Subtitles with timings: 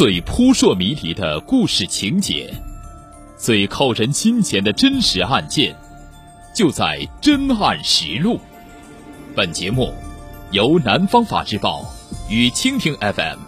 [0.00, 2.50] 最扑朔迷离的故事情节，
[3.36, 5.76] 最扣人心弦的真实案件，
[6.54, 8.36] 就在《真案实录》。
[9.36, 9.92] 本节目
[10.52, 11.84] 由南方法制报
[12.30, 13.40] 与蜻蜓 FM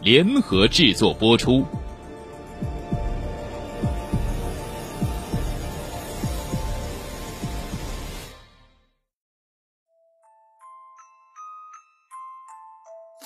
[0.00, 1.66] 联合制作播出。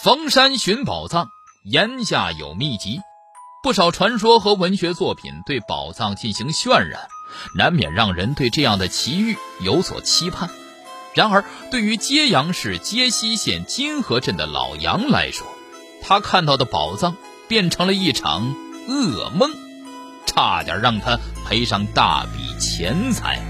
[0.03, 1.34] 逢山寻宝藏。
[1.65, 3.01] 言下有秘籍，
[3.63, 7.09] 不少传说和文学作品对宝藏进行渲染，
[7.57, 10.51] 难免让人对这样的奇遇有所期盼。
[11.15, 15.47] 然而，对于揭阳市揭西县金河镇的老杨来说，
[16.03, 17.17] 他看到的宝藏
[17.49, 18.55] 变成了一场
[18.87, 19.51] 噩梦，
[20.27, 23.43] 差点让他赔上大笔钱财。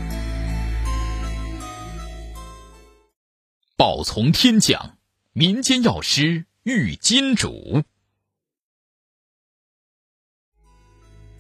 [3.77, 4.99] 宝从天降，
[5.33, 7.83] 民间药师遇金主。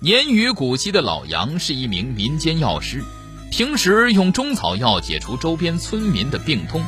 [0.04, 3.02] 年逾古稀的老杨是一名民间药师，
[3.50, 6.84] 平时用中草药解除周边村民的病痛。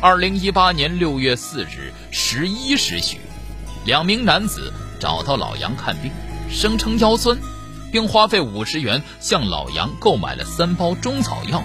[0.00, 3.18] 二零一八年六月四日十一时许，
[3.84, 6.12] 两名男子找到老杨看病，
[6.48, 7.36] 声称腰酸，
[7.90, 11.64] 并花费五十元向老杨购买了三包中草药。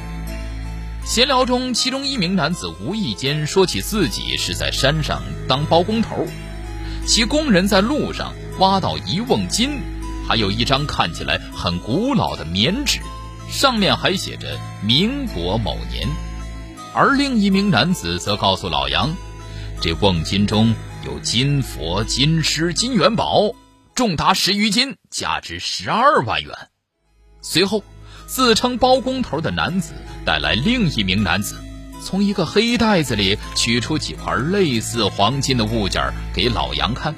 [1.05, 6.25] 闲聊中，其中一名男子无意间说起自己是在山上当包工头，
[7.05, 9.79] 其工人在路上挖到一瓮金。
[10.31, 13.01] 还有一张看起来很古老的棉纸，
[13.49, 16.07] 上面还写着“民国某年”。
[16.95, 19.13] 而另一名男子则告诉老杨，
[19.81, 20.73] 这瓮金中
[21.05, 23.51] 有金佛、金狮、金元宝，
[23.93, 26.55] 重达十余斤，价值十二万元。
[27.41, 27.83] 随后，
[28.25, 29.91] 自称包工头的男子
[30.23, 31.57] 带来另一名男子，
[32.01, 36.01] 从一个黑袋子里取出几块类似黄金的物件
[36.33, 37.13] 给老杨看，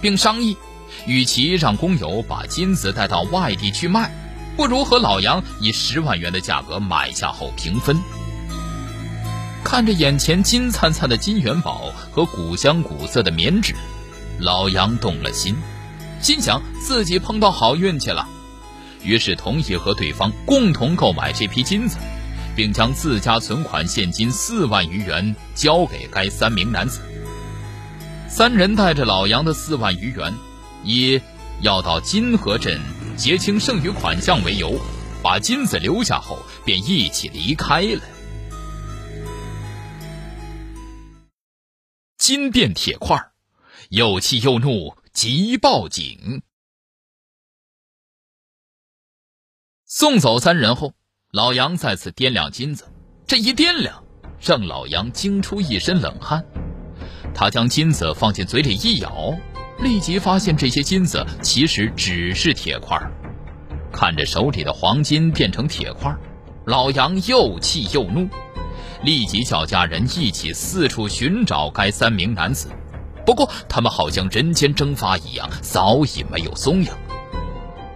[0.00, 0.56] 并商议。
[1.06, 4.10] 与其让工友把金子带到外地去卖，
[4.56, 8.00] 不如和老杨以十万元的价格买下后平分。
[9.64, 13.74] 看着眼前金灿灿的金元宝和古香古色的棉纸，
[14.38, 15.56] 老杨动了心，
[16.20, 18.28] 心想自己碰到好运气了，
[19.02, 21.96] 于是同意和对方共同购买这批金子，
[22.54, 27.00] 并将自家存款现金四万余元交给该三名男子。
[28.28, 30.34] 三人带着老杨的四万余元。
[30.84, 31.20] 以
[31.60, 32.80] 要到金河镇
[33.16, 34.78] 结清剩余款项为由，
[35.22, 38.02] 把金子留下后，便一起离开了。
[42.16, 43.32] 金变铁块，
[43.90, 46.42] 又气又怒，急报警。
[49.84, 50.94] 送走三人后，
[51.32, 52.90] 老杨再次掂量金子，
[53.26, 54.04] 这一掂量，
[54.40, 56.44] 让老杨惊出一身冷汗。
[57.34, 59.36] 他将金子放进嘴里一咬。
[59.82, 62.96] 立即发现这些金子其实只是铁块
[63.92, 66.14] 看着手里的黄金变成铁块
[66.64, 68.28] 老杨又气又怒，
[69.02, 72.68] 立即叫家人一起四处寻找该三名男子。
[73.26, 76.88] 不过他们好像人间蒸发一样，早已没有踪影。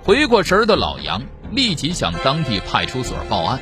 [0.03, 1.23] 回过神的老杨
[1.53, 3.61] 立即向当地派出所报案。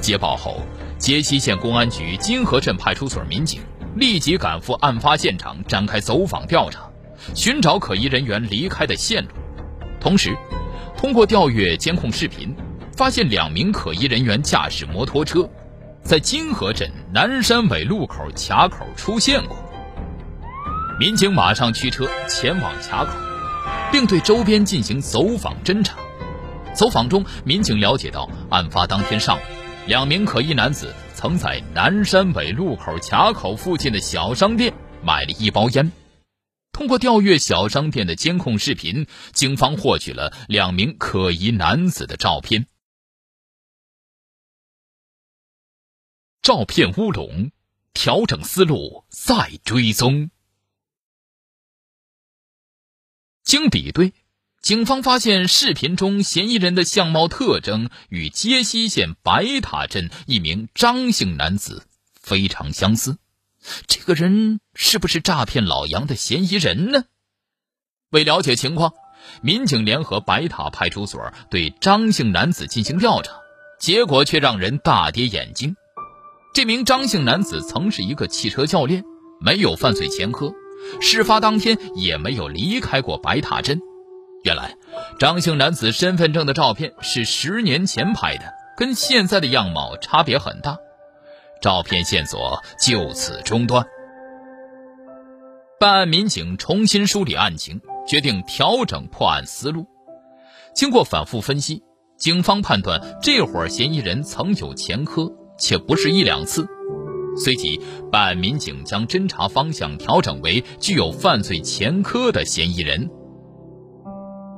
[0.00, 0.60] 接报后，
[0.98, 3.62] 揭西县公安局金河镇派出所民警
[3.94, 6.89] 立即赶赴案发现场，展开走访调查。
[7.34, 9.30] 寻找可疑人员离开的线路，
[10.00, 10.36] 同时
[10.96, 12.54] 通过调阅监控视频，
[12.96, 15.48] 发现两名可疑人员驾驶摩托车，
[16.02, 19.56] 在金河镇南山尾路口卡口出现过。
[20.98, 23.12] 民警马上驱车前往卡口，
[23.90, 25.96] 并对周边进行走访侦查。
[26.74, 29.40] 走访中，民警了解到，案发当天上午，
[29.86, 34.72] 两名可疑男子曾在南山尾路口卡口附近的小商店
[35.02, 35.90] 买了一包烟。
[36.80, 42.68] 通过调阅小商店的监控视频，警方获取了两名可疑男子的照片。
[46.40, 47.52] 照片乌龙，
[47.92, 50.30] 调整思路再追踪。
[53.42, 54.14] 经比对，
[54.62, 63.18] 警方发现视频中嫌疑人的相貌特征与揭西县白塔镇一名张姓男子非常相似。
[63.86, 67.04] 这个人是不是诈骗老杨的嫌疑人呢？
[68.10, 68.92] 为了解情况，
[69.42, 73.32] 民警联合白塔派出所对张姓男子进行调查，
[73.78, 75.76] 结果却让人大跌眼镜。
[76.52, 79.04] 这名张姓男子曾是一个汽车教练，
[79.40, 80.52] 没有犯罪前科，
[81.00, 83.78] 事发当天也没有离开过白塔镇。
[84.42, 84.74] 原来，
[85.18, 90.78] 张姓男子身份证的照片是十年前拍的，跟现在的样貌差别很大。
[91.60, 93.84] 照片线索就此中断。
[95.78, 99.86] 办案民警重新梳理案情，决定调整破案思路。
[100.74, 101.82] 经过反复分析，
[102.16, 106.68] 警方判断这伙嫌疑人曾有前科，且不是一两次。
[107.42, 107.80] 随即，
[108.10, 113.08] 办案民警将侦查方向调整为具有犯罪前科的嫌疑人。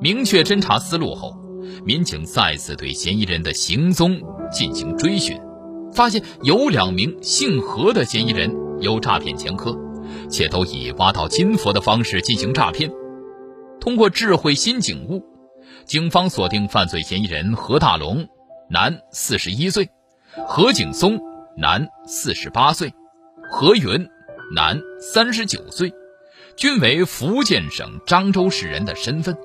[0.00, 1.36] 明确侦查思路后，
[1.84, 4.20] 民警再次对嫌疑人的行踪
[4.50, 5.38] 进行追寻，
[5.92, 9.76] 发现有两名姓何的嫌疑人有诈骗前科，
[10.30, 12.90] 且都以挖到金佛的方式进行诈骗。
[13.80, 15.22] 通过智慧新警务，
[15.84, 18.26] 警方锁定犯罪嫌疑人何大龙，
[18.70, 19.84] 男，四十一岁；
[20.46, 21.20] 何景松，
[21.56, 22.90] 男，四十八岁；
[23.50, 24.08] 何云，
[24.54, 25.92] 男，三十九岁，
[26.56, 29.36] 均为福建省漳州市人的身份。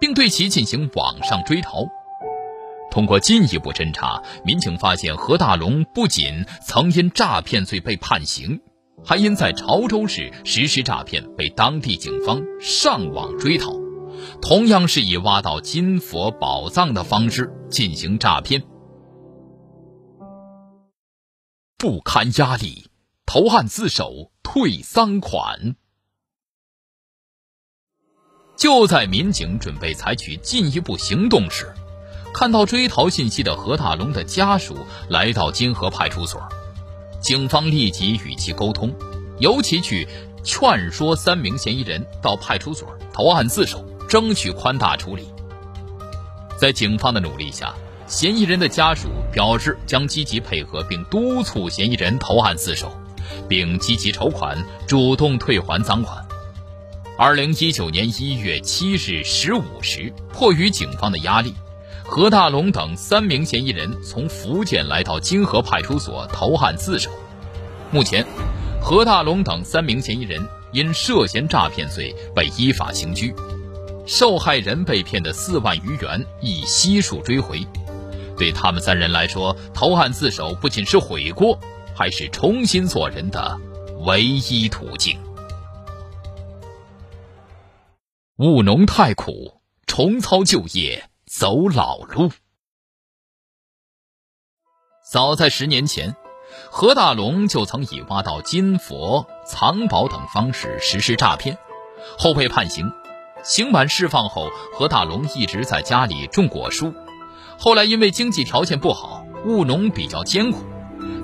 [0.00, 1.84] 并对其进行网上追逃。
[2.90, 8.60] 通过进一步侦查，民警发现何大龙不仅曾因诈骗罪被判刑，
[9.04, 13.72] 还因在潮州市实施诈骗被当地警方上网追逃，
[14.40, 18.62] 同样是以挖到金佛宝藏的方式进行诈骗。
[21.76, 22.90] 不堪压力，
[23.26, 25.76] 投案自首退赃款。
[28.56, 31.72] 就在民警准备采取进一步行动时，
[32.32, 34.76] 看到追逃信息的何大龙的家属
[35.08, 36.40] 来到金河派出所，
[37.20, 38.92] 警方立即与其沟通，
[39.38, 40.06] 尤其去
[40.44, 45.26] 劝说三名嫌疑人到派出所投案自首，争取宽大处理。
[46.56, 47.74] 在警方的努力下，
[48.06, 52.92] 嫌疑人的家属表示将积极配合，并督促嫌疑人投案自首，
[53.48, 56.24] 并积极筹款，主动退还赃款。
[57.16, 61.52] 二零一九年一月七日十五时，迫于警方的压力，
[62.10, 67.10] 何大龙等三名嫌疑人从福建来到金河派出所投案自首。
[67.90, 68.26] 目前，
[68.80, 73.34] 何大龙等三名嫌疑人因涉嫌诈骗罪被依法刑拘，
[74.06, 77.64] 受害人被骗的四万余元已悉数追回。
[78.38, 81.60] 对他们三人来说，投案自首不仅是悔过，
[81.94, 83.60] 还是重新做人的
[84.06, 85.18] 唯一途径。
[88.38, 92.30] 务农太苦，重操旧业走老路。
[95.10, 96.16] 早在十年前，
[96.70, 101.58] 何大龙就曾以挖到金佛藏宝等方式实施诈骗，
[102.18, 102.90] 后被判刑。
[103.44, 106.94] 刑满释放后，何大龙一直在家里种果树。
[107.58, 110.64] 后来因为经济条件不好，务农比较艰苦，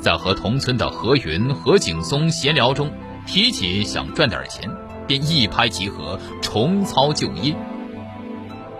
[0.02, 2.92] 在和同村的何云、何景松闲聊中，
[3.26, 4.70] 提起想赚点钱。
[5.06, 7.54] 便一拍即合，重操旧业。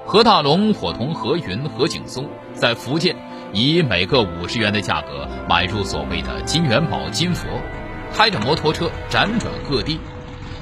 [0.06, 3.16] 何大龙伙同何云、何景松在福建
[3.52, 7.48] 以每个五十元的价格买入所谓的金元宝、金佛，
[8.12, 9.98] 开着摩托车辗转各地，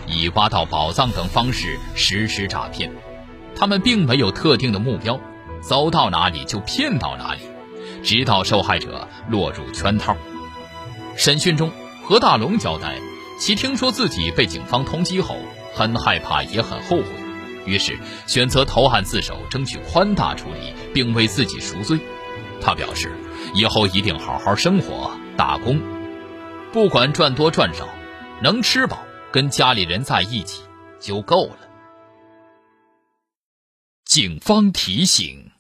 [0.07, 2.91] 以挖到宝藏等方式实施诈骗。
[3.57, 5.19] 他们并没有特定的目标，
[5.61, 7.41] 走到哪里就骗到哪里，
[8.05, 10.17] 直到受害者落入圈套。
[11.17, 11.71] 审讯中，
[12.05, 12.95] 何大龙交代。
[13.39, 15.35] 其听说自己被警方通缉后，
[15.75, 17.07] 很害怕，也很后悔，
[17.65, 21.99] 于是选择投案自首，争取宽大处理，并为自己赎罪。
[22.61, 23.13] 他表示，
[23.55, 25.81] 以后一定好好生活，打工，
[26.73, 27.89] 不管赚多赚少，
[28.43, 28.99] 能吃饱，
[29.33, 30.63] 跟家里人在一起
[31.01, 31.57] 就够了。
[34.05, 35.51] 警方提醒：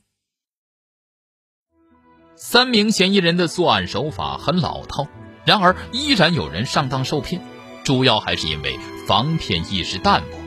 [2.37, 5.09] 三名嫌疑人的作案手法很老套，
[5.45, 7.41] 然而依然有人上当受骗。
[7.85, 8.79] 主要还是因为
[9.09, 10.42] 防骗意识淡薄。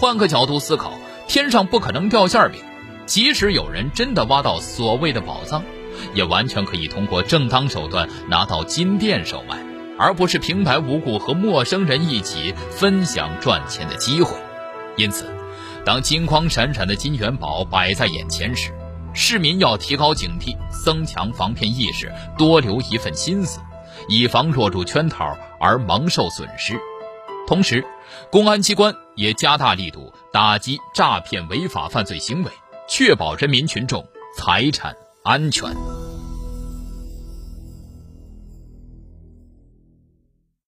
[0.00, 0.94] 换个角度思考，
[1.28, 2.62] 天上不可能掉馅饼。
[3.04, 5.62] 即使有人真的挖到所谓的宝藏，
[6.14, 9.62] 也完全可以通过正当手段拿到金店售卖，
[9.98, 14.34] 而不是平白无故和陌生人一起分享赚钱的机会。
[14.96, 15.26] 因此，
[15.84, 18.72] 当金光闪闪的金元宝摆在眼前时，
[19.12, 23.60] 市民要提高警惕，增强防骗意识，多留一份心思。
[24.08, 26.80] 以防落入圈套而蒙受损失，
[27.50, 27.84] 同时，
[28.30, 32.50] 公安机关也加大力度打击诈骗违法犯罪行为，
[32.88, 35.68] 确保人民群众财产安全。